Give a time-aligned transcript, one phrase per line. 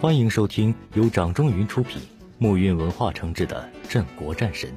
[0.00, 2.00] 欢迎收听由掌中云出品、
[2.38, 4.70] 木韵文化承制的《镇国战神》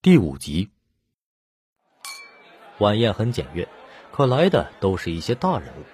[0.00, 0.70] 第五集。
[2.78, 3.68] 晚宴很简约，
[4.10, 5.84] 可来的都是一些大人物。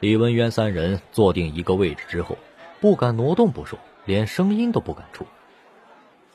[0.00, 2.38] 李文渊三人坐定一个位置之后，
[2.80, 5.26] 不敢挪动不说，连声音都不敢出。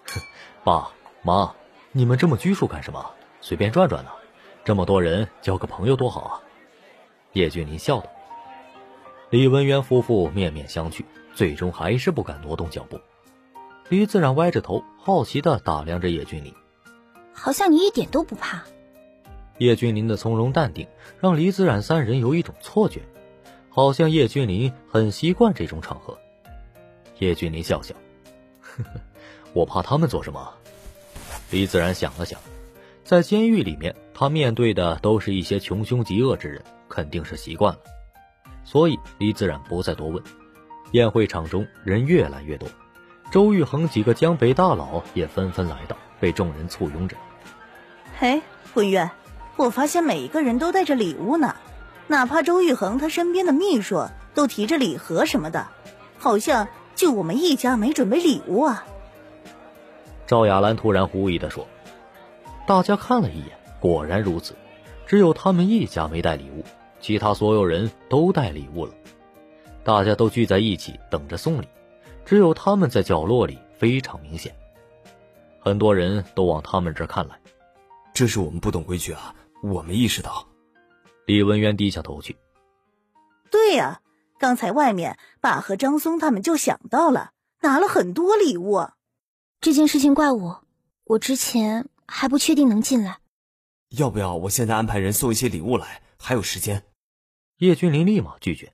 [0.05, 0.21] 哼，
[0.63, 0.91] 爸
[1.23, 1.55] 妈，
[1.91, 3.11] 你们这么拘束干什么？
[3.41, 4.11] 随便转转呢？
[4.63, 6.41] 这么多人交个朋友多好啊！
[7.31, 8.12] 叶俊林笑道。
[9.33, 11.03] 李文渊夫妇面面相觑，
[11.33, 12.99] 最终还是不敢挪动脚步。
[13.89, 16.53] 李自然歪着头，好奇的打量着叶君临，
[17.33, 18.61] 好像你一点都不怕。
[19.57, 20.87] 叶君临的从容淡定，
[21.19, 23.01] 让李自然三人有一种错觉，
[23.69, 26.15] 好像叶君临很习惯这种场合。
[27.17, 27.95] 叶君临笑笑，
[28.61, 29.01] 呵呵，
[29.53, 30.53] 我怕他们做什么？
[31.49, 32.39] 李自然想了想，
[33.03, 37.79] 在监狱里面，他面对的都是一些穷凶极恶之人，肯定是习惯了。
[38.63, 40.23] 所以李自然不再多问。
[40.91, 42.69] 宴会场中人越来越多，
[43.31, 47.17] 周玉恒几个江北大佬也纷纷来到，被众人簇拥着。
[48.19, 48.41] 嘿，
[48.75, 49.09] 文渊，
[49.55, 51.55] 我发现每一个人都带着礼物呢，
[52.05, 55.67] 哪怕周玉恒他身边的秘书都提着礼盒什么的，
[56.19, 58.85] 好像就我们一家没准备礼物啊。
[60.27, 61.67] 赵雅兰突然狐疑的说
[62.67, 64.53] ：“大家看了一眼，果然如此，
[65.07, 66.63] 只有他们一家没带礼物。”
[67.03, 68.93] 其他所有人都带礼物了，
[69.83, 71.67] 大家都聚在一起等着送礼，
[72.23, 74.55] 只有他们在角落里非常明显。
[75.59, 77.37] 很多人都往他们这儿看来，
[78.13, 80.47] 这是我们不懂规矩啊，我没意识到。
[81.25, 82.37] 李文渊低下头去。
[83.51, 83.99] 对呀，
[84.39, 88.87] 刚才外面爸和张松他们就想到了，拿了很多礼物。
[89.59, 90.63] 这件事情怪我，
[91.03, 93.17] 我之前还不确定能进来。
[93.89, 96.01] 要不要我现在安排人送一些礼物来？
[96.17, 96.81] 还有时间。
[97.57, 98.73] 叶君临立马拒绝：“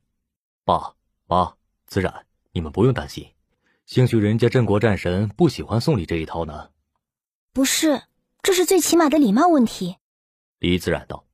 [0.63, 0.95] 爸
[1.27, 1.53] 妈，
[1.85, 3.27] 子冉，你们不用担心。
[3.85, 6.69] 兴许人家镇国战神不喜欢送礼这一套呢。
[7.53, 8.01] ”“不是，
[8.41, 9.97] 这是最起码的礼貌问题。”
[10.59, 11.25] 李自然道。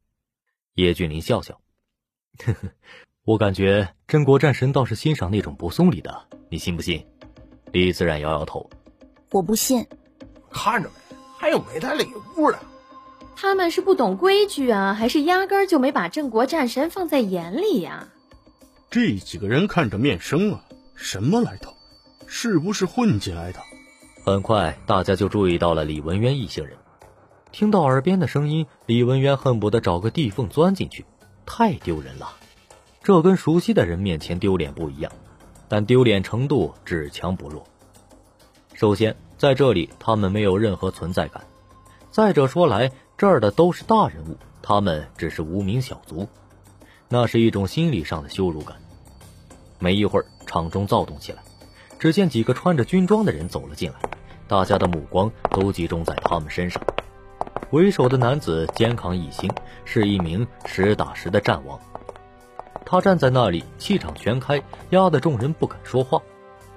[0.73, 1.61] 叶君临笑笑
[2.44, 2.69] ：“呵呵，
[3.23, 7.06] 我感觉镇国战神倒是欣赏那种不送礼的，你信不信？”
[7.72, 8.69] 李自然摇摇头
[9.31, 9.85] ：“我不信。
[10.51, 12.59] ”“看着没，还有没带礼物的。”
[13.35, 18.07] 他们是不懂规矩啊，还是压根儿就没把镇国战神放在眼里呀？
[18.90, 20.63] 这几个人看着面生啊，
[20.96, 21.74] 什么来头？
[22.28, 23.59] 是不是混进来的？
[24.24, 26.78] 很快，大家就注意到了李文渊一行人。
[27.51, 31.06] 听到耳边的声音，李文渊恨不得找个地缝钻进去，
[31.45, 32.34] 太丢人了。
[33.03, 35.12] 这跟熟悉的人面前丢脸不一样，
[35.68, 37.63] 但丢脸程度只强不弱。
[38.74, 41.44] 首先，在这里他们没有任何存在感。
[42.09, 46.27] 再者说来，这儿的都是大人物，他们只是无名小卒，
[47.07, 48.75] 那是一种心理上的羞辱感。
[49.79, 51.41] 没一会儿，场中躁动起来，
[51.97, 53.95] 只见几个穿着军装的人走了进来，
[54.49, 56.83] 大家的目光都集中在他们身上。
[57.71, 59.49] 为首的男子肩扛一星，
[59.85, 61.79] 是一名实打实的战王。
[62.85, 66.21] 他站在那里，气场全开，压得众人不敢说话。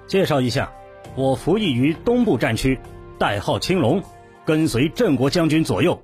[0.07, 0.71] 介绍一下，
[1.15, 2.79] 我服役于东部战区，
[3.19, 4.01] 代号青龙，
[4.45, 6.01] 跟随镇国将军左右。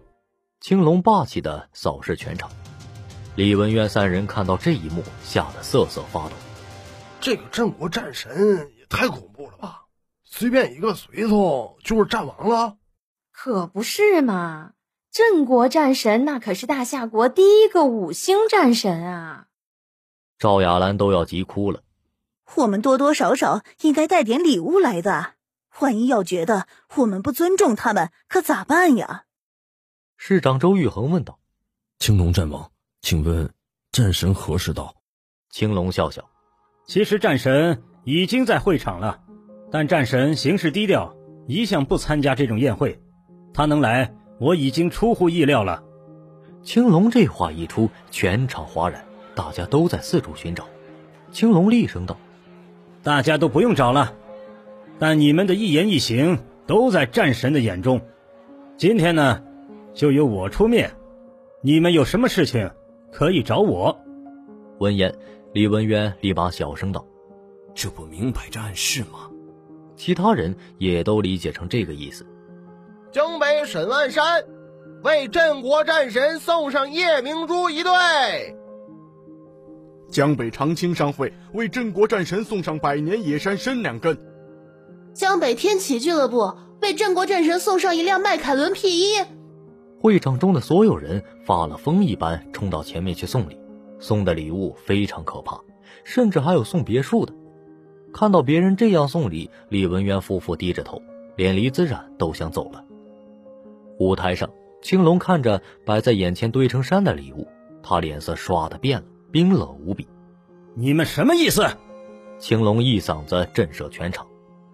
[0.67, 2.49] 青龙霸气的扫视全场，
[3.35, 6.31] 李文渊三人看到这一幕，吓得瑟瑟发抖。
[7.21, 9.83] 这个镇国战神也太恐怖了吧！
[10.23, 12.77] 随便一个随从就是战王了？
[13.31, 14.71] 可不是嘛！
[15.11, 19.45] 镇国战神那可是大夏国第一个五星战神啊！
[20.39, 21.83] 赵雅兰都要急哭了。
[22.55, 25.33] 我们多多少少应该带点礼物来的，
[25.77, 26.65] 万一要觉得
[26.95, 29.25] 我们不尊重他们，可咋办呀？
[30.17, 31.37] 市长周玉衡问道
[31.99, 32.71] ：“青龙战王，
[33.01, 33.51] 请问
[33.91, 34.95] 战神何时到？”
[35.51, 36.23] 青龙笑笑
[36.87, 39.21] ：“其实战神已经在会场了，
[39.71, 41.15] 但战神行事低调，
[41.47, 42.99] 一向不参加这种宴会。
[43.53, 45.83] 他能来，我已经出乎意料了。”
[46.63, 49.05] 青龙这话一出，全场哗然，
[49.35, 50.67] 大家都在四处寻找。
[51.31, 52.17] 青龙厉声道
[53.03, 54.15] ：“大家都不用找了，
[54.97, 58.01] 但你们的一言一行都在战神的眼中。
[58.77, 59.43] 今天呢？”
[59.95, 60.93] 就由我出面，
[61.61, 62.69] 你们有什么事情
[63.13, 63.97] 可以找我。
[64.79, 65.15] 闻言，
[65.53, 67.07] 李文渊立马小声道
[67.73, 69.31] ：“这不明摆着暗示吗？”
[69.95, 72.25] 其他人也都理解成这个意思。
[73.09, 74.43] 江北沈万山
[75.01, 77.91] 为镇国战神送上夜明珠一对。
[80.09, 84.17] 江北长青商会为镇国战神送上百年野山参两根。
[85.13, 89.34] 江北天启俱乐部为镇国战神送上一辆迈凯伦 P 一。
[90.05, 93.57] 会场中的所有人发了疯一般冲到前面去送礼，
[93.97, 95.59] 送的礼物非常可怕，
[96.03, 97.33] 甚至还有送别墅的。
[98.13, 101.01] 看到别人这样送礼，李文渊夫妇低着头，
[101.35, 102.85] 连李子冉都想走了。
[103.97, 104.47] 舞台上，
[104.79, 107.47] 青龙看着摆在眼前堆成山的礼物，
[107.81, 110.07] 他脸色唰的变了，冰冷无比。
[110.75, 111.65] 你们什么意思？
[112.37, 114.27] 青龙一嗓子震慑全场，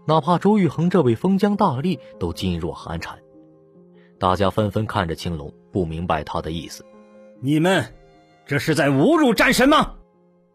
[0.05, 3.17] 哪怕周玉恒这位封疆大吏都噤若寒蝉。
[4.21, 6.85] 大家纷纷看着青龙，不明白他的意思。
[7.39, 7.83] 你们
[8.45, 9.95] 这是在侮辱战神吗？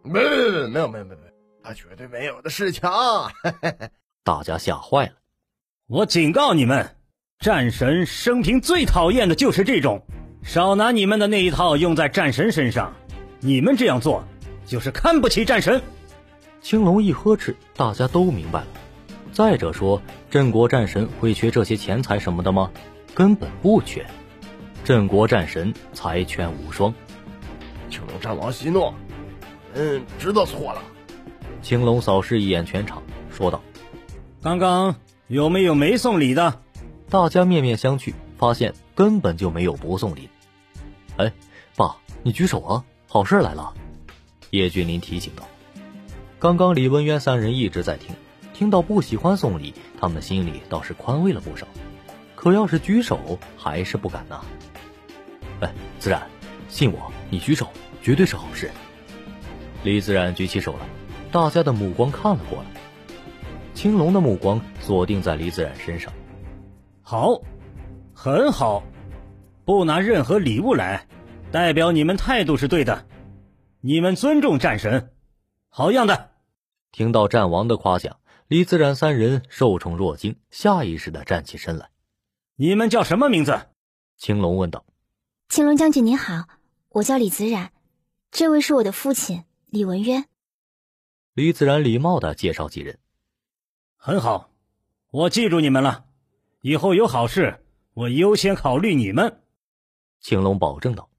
[0.05, 1.19] 没没没没没有没有没有，
[1.65, 2.89] 他绝对没有的事情。
[2.89, 3.29] 啊
[4.23, 5.15] 大家吓坏了。
[5.89, 6.95] 我警告你们，
[7.41, 10.01] 战神生平最讨厌的就是这种，
[10.45, 12.95] 少拿你们的那一套用在战神身上。
[13.41, 14.23] 你们这样做，
[14.65, 15.83] 就是看不起战神。
[16.61, 18.67] 青龙一呵斥，大家都明白了。
[19.33, 22.71] 再者说，镇国战神会缺这些钱财什么的吗？
[23.17, 24.05] 根本不缺，
[24.85, 26.93] 镇国战神财权无双。
[27.89, 28.93] 青龙战王息怒，
[29.73, 30.83] 嗯，知道错了。
[31.63, 33.63] 青龙扫视一眼全场，说道
[34.43, 34.97] ：“刚刚
[35.29, 36.61] 有没有没送礼的？”
[37.09, 40.29] 大家面面相觑，发现根本就没有不送礼。
[41.17, 41.33] 哎，
[41.75, 43.73] 爸，你举手啊，好事来了。
[44.51, 45.49] 叶君林提醒道
[46.39, 48.15] ：“刚刚李文渊三人一直在听，
[48.53, 51.67] 听到不喜欢送礼，他们心里倒是宽慰了不少。”
[52.47, 54.41] 可要是举手，还是不敢呐。
[55.63, 56.23] 哎，自然，
[56.69, 57.67] 信我，你举手，
[58.01, 58.71] 绝对是好事。
[59.83, 60.87] 李自然举起手来，
[61.33, 62.67] 大家的目光看了过来。
[63.75, 66.13] 青龙的目光锁定在李自然身上。
[67.03, 67.43] 好，
[68.15, 68.85] 很好，
[69.65, 71.09] 不拿任何礼物来，
[71.51, 73.07] 代表你们态度是对的。
[73.81, 75.11] 你们尊重战神，
[75.69, 76.31] 好样的！
[76.93, 81.89] 听到战王的夸奖，李自然三人受宠若惊，下意识的站起身来。
[82.58, 83.69] 你们叫什么名字？
[84.17, 84.87] 青龙问道。
[85.50, 86.49] 青龙将军您好，
[86.88, 87.70] 我叫李子冉，
[88.31, 90.25] 这位是我的父亲李文渊。
[91.35, 92.99] 李子冉礼貌的介绍几人。
[93.99, 94.49] 很好，
[95.11, 96.06] 我记住你们了，
[96.62, 97.62] 以后有好事，
[97.93, 99.43] 我优先考虑你们。
[100.20, 101.11] 青龙保证道。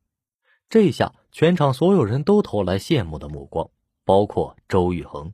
[0.69, 3.69] 这下全场所有人都投来羡慕的目光，
[4.06, 5.31] 包括周玉恒。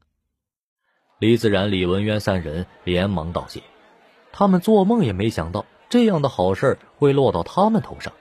[1.20, 3.64] 李子然、李文渊三人连忙道谢，
[4.34, 5.66] 他们做梦也没想到。
[5.94, 8.12] 这样的好事会落到他们头上，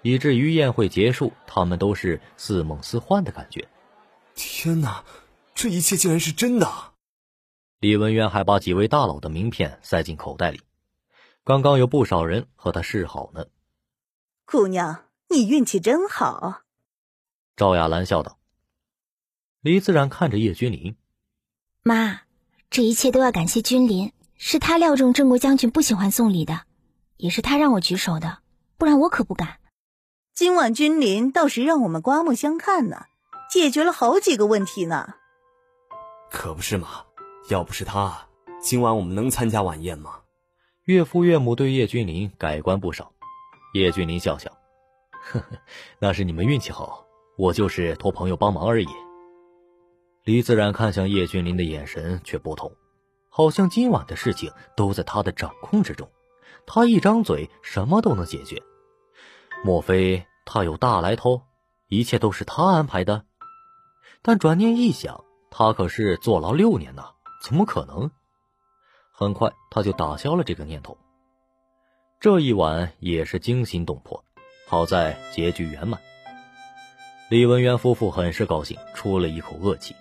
[0.00, 3.68] 以至于宴会结束，他们都是似梦似幻的感觉。
[4.34, 5.04] 天哪，
[5.54, 6.66] 这一切竟然是真的！
[7.80, 10.62] 李文渊还把几位大佬的名片塞进口袋里，
[11.44, 13.44] 刚刚有不少人和他示好呢。
[14.46, 16.62] 姑娘，你运气真好。
[17.54, 18.38] 赵雅兰笑道。
[19.60, 20.96] 李自然看着叶君临，
[21.82, 22.22] 妈，
[22.70, 26.62] 这一切都要感谢君临，是他料中郑国将军不喜欢送礼的。
[27.20, 28.38] 也是他让我举手的，
[28.78, 29.58] 不然我可不敢。
[30.34, 33.04] 今晚君临倒是让我们刮目相看呢，
[33.50, 35.14] 解决了好几个问题呢。
[36.30, 37.04] 可不是嘛，
[37.50, 38.26] 要不是他，
[38.62, 40.20] 今晚我们能参加晚宴吗？
[40.84, 43.12] 岳父岳母对叶君临改观不少。
[43.74, 44.50] 叶君临笑笑，
[45.22, 45.46] 呵呵，
[45.98, 47.04] 那是你们运气好，
[47.36, 48.88] 我就是托朋友帮忙而已。
[50.24, 52.72] 李自然看向叶君临的眼神却不同，
[53.28, 56.10] 好像今晚的事情都在他的掌控之中。
[56.72, 58.62] 他一张嘴，什么都能解决。
[59.64, 61.42] 莫非他有大来头？
[61.88, 63.24] 一切都是他安排的？
[64.22, 67.06] 但转念一想，他可是坐牢六年呐，
[67.42, 68.08] 怎么可能？
[69.10, 70.96] 很快，他就打消了这个念头。
[72.20, 74.24] 这一晚也是惊心动魄，
[74.68, 76.00] 好在结局圆满。
[77.30, 79.96] 李文渊夫妇很是高兴，出了一口恶气，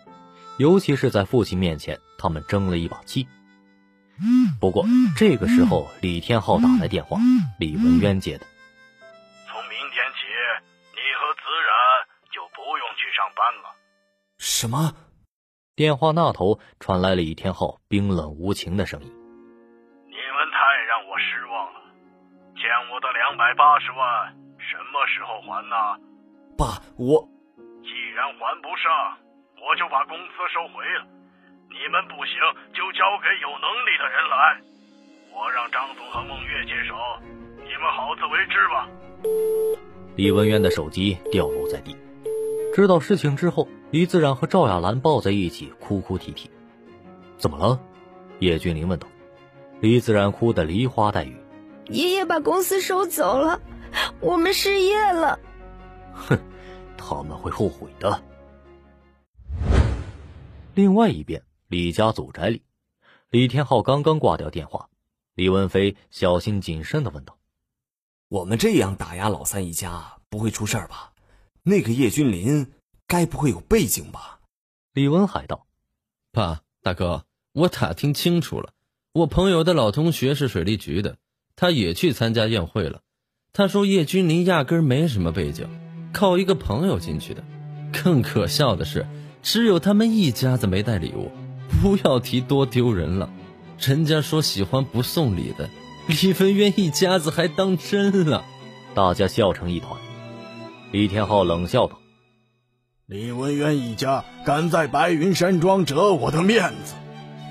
[0.60, 3.28] 尤其是在父亲面前，他们争了一把气。
[4.60, 4.86] 不过
[5.18, 7.18] 这个时候，李天昊打来电话，
[7.60, 8.46] 李文渊接的。
[9.48, 10.28] 从明天起，
[10.94, 11.72] 你和子冉
[12.32, 13.76] 就不用去上班了。
[14.38, 14.94] 什么？
[15.76, 19.08] 电话那头传来了李天昊冰冷无情的声音。
[19.08, 21.80] 你们太让我失望了，
[22.56, 25.76] 欠我的两百八十万什么时候还呢？
[26.58, 27.24] 爸，我
[27.82, 29.18] 既然还不上，
[29.64, 31.08] 我就把公司收回了。
[31.70, 32.36] 你们不行，
[32.74, 34.62] 就交给有能力的人来。
[35.32, 36.96] 我让张总和孟月接手，
[37.58, 38.88] 你们好自为之吧。
[40.16, 41.96] 李文渊的手机掉落在地。
[42.76, 46.50] 知道事情之后，李自然和赵雅兰抱在一起哭哭啼啼。
[47.38, 47.80] 怎么了？
[48.40, 49.08] 叶君临问道。
[49.80, 51.38] 李自然哭得梨花带雨。
[51.88, 53.62] 爷爷把公司收走了，
[54.20, 55.40] 我们失业了。
[56.14, 56.38] 哼，
[56.98, 58.22] 他们会后悔的。
[60.74, 61.42] 另外一边。
[61.70, 62.64] 李家祖宅里，
[63.30, 64.90] 李天昊刚刚挂掉电话，
[65.36, 67.38] 李文飞小心谨慎的问道
[68.28, 71.14] ：“我们这样打压老三一家，不会出事儿吧？
[71.62, 72.72] 那个叶君林
[73.06, 74.40] 该不会有背景吧？”
[74.94, 75.68] 李文海道
[76.34, 78.74] ：“爸，大哥，我打听清楚了，
[79.14, 81.18] 我朋友的老同学是水利局的，
[81.56, 83.02] 他也去参加宴会了。
[83.54, 85.70] 他说叶君林压根儿没什么背景，
[86.12, 87.44] 靠一个朋友进去的。
[88.04, 89.06] 更可笑的是，
[89.44, 91.32] 只有他们一家子没带礼物，
[91.82, 93.30] 不要提多丢人了。
[93.80, 95.70] 人家说喜欢不送礼的，
[96.08, 98.44] 李文渊一家子还当真了。”
[98.94, 100.00] 大家笑成一团。
[100.92, 102.00] 李天昊冷笑道。
[103.06, 106.96] 李文渊一家敢在白云山庄折我的面子，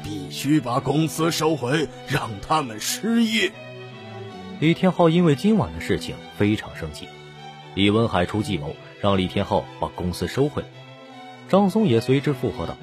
[0.04, 3.52] 必须把公司收回，让他们失业。
[4.60, 7.08] 李天昊因为今晚的事情非常生气，
[7.74, 10.68] 李文海出计谋让李天昊把公司收回来。
[11.48, 12.76] 张松也随之附和道：“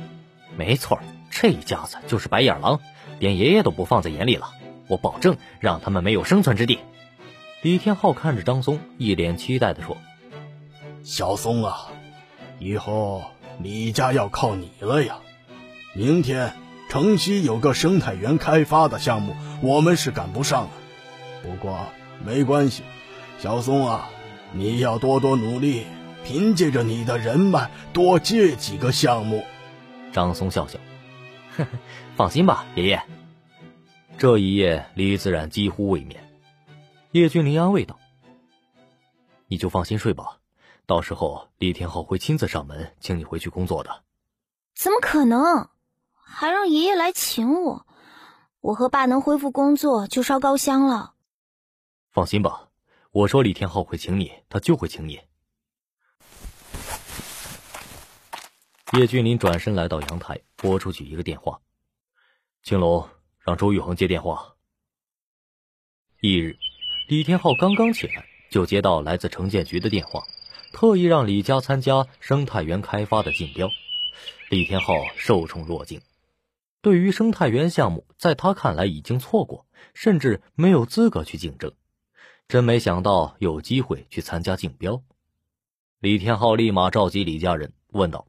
[0.58, 0.98] 没错，
[1.38, 2.80] 这一家子就是白眼狼，
[3.20, 4.52] 连爷爷都不放在眼里了。
[4.88, 6.80] 我保证让他们没有生存之地。”
[7.62, 9.98] 李天昊看着张松，一脸期待的说
[11.04, 11.92] ：“小松啊。”
[12.58, 13.22] 以后
[13.60, 15.18] 李家要靠你了呀！
[15.94, 16.54] 明天
[16.90, 20.70] 城西有个生态园开发的项目，我们是赶不上了。
[21.44, 21.78] 不过
[22.26, 22.84] 没关系，
[23.40, 24.10] 小松啊，
[24.54, 25.84] 你要多多努力，
[26.24, 29.44] 凭借着你的人脉，多接几个项目。
[30.14, 30.80] 张松笑笑，
[32.16, 33.02] 放心吧，爷爷。
[34.18, 36.22] 这一夜，李自然几乎未眠。
[37.12, 38.00] 叶君临安慰道
[39.48, 40.40] ：“你就放心睡吧。”
[40.86, 44.04] 到时候李天昊会亲自上门请你回去工作的。
[44.76, 45.70] 怎么可能？
[46.14, 47.86] 还让爷爷来请我？
[48.62, 51.14] 我和爸能恢复工作就烧高香了。
[52.12, 52.70] 放心吧，
[53.12, 55.22] 我说李天昊会请你，他就会请你。
[58.98, 61.60] 叶君林转身来到阳台，拨出去一个电话
[62.64, 63.10] ：“青龙，
[63.40, 64.56] 让周玉恒接电话。”
[66.24, 66.58] 翌日，
[67.10, 70.24] 李天昊刚刚起来，就接到来自城建局的电话。
[70.72, 73.70] 特意让李家参加生态园开发的竞标，
[74.50, 76.00] 李天昊受宠若惊。
[76.82, 81.74] 对于生态园项目，在他看来已经错过，甚至没有资格去竞争。
[82.48, 85.04] 真没想到有机会去参加竞标。
[86.00, 88.28] 李天昊立马召集李家人，问道：“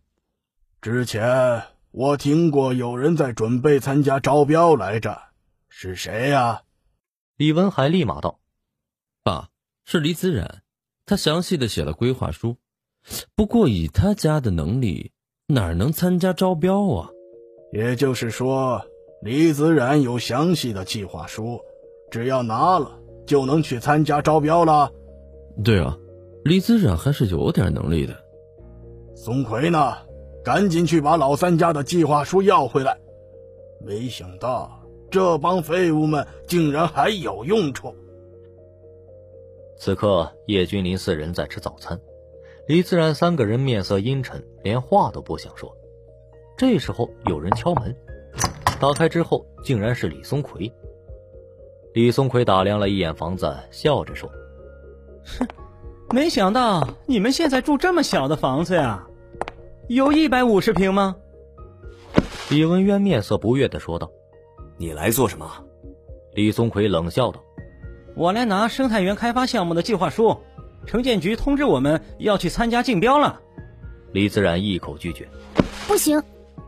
[0.80, 5.20] 之前我听过有人在准备参加招标来着，
[5.68, 6.62] 是谁呀？”
[7.36, 8.38] 李文海立马道
[9.22, 9.48] ：“爸，
[9.84, 10.62] 是李子冉。”
[11.06, 12.56] 他详细的写了规划书，
[13.36, 15.12] 不过以他家的能力，
[15.46, 17.08] 哪能参加招标啊？
[17.72, 18.84] 也就是说，
[19.22, 21.60] 李子冉有详细的计划书，
[22.10, 24.90] 只要拿了就能去参加招标了。
[25.62, 25.96] 对啊，
[26.44, 28.16] 李子冉还是有点能力的。
[29.14, 29.96] 松奎呢？
[30.46, 32.96] 赶紧去把老三家的计划书要回来。
[33.84, 37.92] 没想到这帮废物们竟然还有用处。
[39.76, 42.00] 此刻，叶君临四人在吃早餐，
[42.68, 45.76] 李自然三个人面色阴沉，连话都不想说。
[46.56, 47.92] 这时候有人敲门，
[48.80, 50.72] 打开之后竟然是李松奎。
[51.92, 54.30] 李松奎打量了一眼房子，笑着说
[55.26, 55.48] ：“哼，
[56.14, 59.04] 没想到你们现在住这么小的房子呀？
[59.88, 61.16] 有一百五十平吗？”
[62.50, 64.10] 李文渊面色不悦的说道
[64.78, 65.64] ：“你来做什么？”
[66.34, 67.42] 李松奎冷笑道。
[68.14, 70.38] 我来拿生态园开发项目的计划书，
[70.86, 73.40] 城建局通知我们要去参加竞标了。
[74.12, 75.28] 李自然一口拒绝
[75.86, 76.22] ：“不行，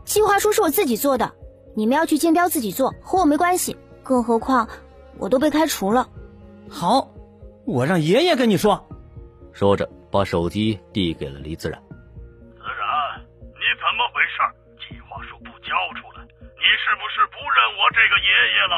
[0.05, 1.31] 计划书是我自己做的，
[1.75, 3.75] 你们要去竞标自己做，和我没关系。
[4.03, 4.67] 更何况
[5.17, 6.09] 我都被开除了。”
[6.69, 7.11] 好，
[7.65, 8.85] 我让爷爷跟你说。
[9.51, 11.81] 说着，把手机递给了李自然。
[13.69, 14.41] 你怎么回事？
[14.81, 15.69] 计划书不交
[16.01, 18.73] 出来，你是不是不认我这个爷爷了？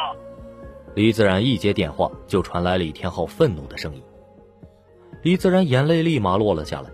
[0.97, 4.03] 李自然一接电话，就传来李天浩愤怒的声音。
[5.23, 6.89] 李自然眼泪立马落了下来。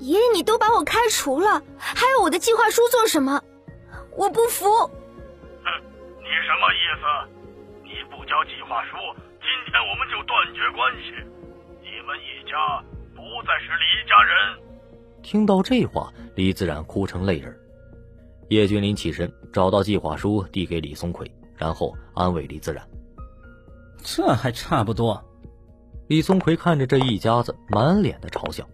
[0.00, 3.40] 爷爷，你都把我开除了，还要我的计划书做什么？
[4.16, 4.66] 我不服！
[4.66, 5.70] 哼，
[6.18, 7.06] 你什么意思？
[7.84, 8.96] 你不交计划书，
[9.38, 11.14] 今天我们就断绝关系，
[11.80, 12.82] 你们一家
[13.14, 14.65] 不再是李家人。
[15.26, 17.52] 听到这话，李自然哭成泪人。
[18.48, 22.88] 叶君临起身，找到计划书递给李松奎，然后安慰李自然。
[24.04, 25.20] 这还差不多。
[26.06, 28.64] 李松奎看着这一家子，满脸的嘲笑。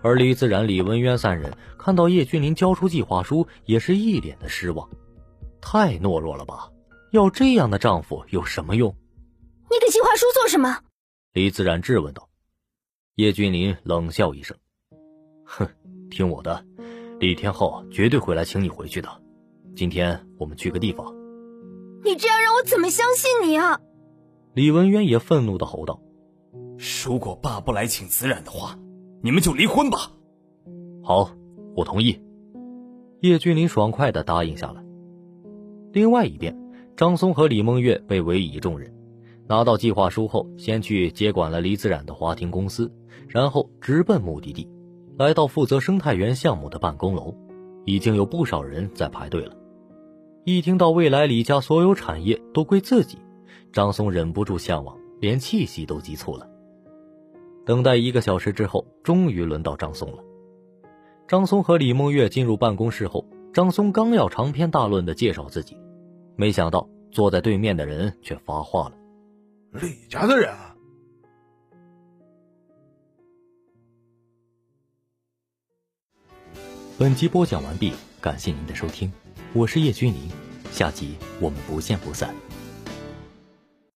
[0.00, 4.88] 而李自然、李文渊三人看到叶君临交出计划书，也是一脸的失望。
[5.60, 6.70] 太懦弱了吧？
[7.10, 8.96] 要这样的丈夫有什么用？
[9.68, 10.78] 你给计划书做什么？
[11.32, 12.28] 李自然质问道。
[13.16, 14.56] 叶君临冷笑一声
[15.44, 15.68] ：“哼，
[16.10, 16.64] 听我的，
[17.20, 19.08] 李天昊绝对会来请你回去的。
[19.76, 21.14] 今天我们去个地方。”
[22.04, 23.80] 你这样让我怎么相信你啊？
[24.52, 26.00] 李文渊也愤怒的吼道
[27.04, 28.78] ：“如果爸不来请子冉的话，
[29.22, 30.12] 你们就离婚吧。”
[31.02, 31.30] 好，
[31.74, 32.20] 我同意。
[33.20, 34.84] 叶君临爽快的答应下来。
[35.92, 36.54] 另外一边，
[36.94, 38.94] 张松和李梦月被委以重任，
[39.48, 42.92] 拿到计划书后，先去接管了李子冉的华庭公司，
[43.28, 44.68] 然后直奔目的地，
[45.16, 47.34] 来到负责生态园项目的办公楼，
[47.84, 49.54] 已经有不少人在排队了。
[50.44, 53.18] 一听到未来李家所有产业都归自己，
[53.72, 56.48] 张松忍不住向往，连气息都急促了。
[57.64, 60.18] 等待一个小时之后，终于轮到张松了。
[61.26, 65.78] 张松和李梦月进入办公室后，张松刚要长篇大论地介绍自己。
[66.36, 68.96] 没想到坐在对面的人却发话了
[69.80, 70.52] ：“李家的人。”
[76.96, 79.12] 本集播讲完毕，感谢您的收听，
[79.52, 80.30] 我是叶君临，
[80.70, 82.32] 下集我们不见不散。